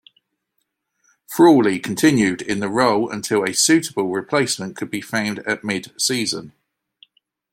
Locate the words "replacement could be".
4.07-4.99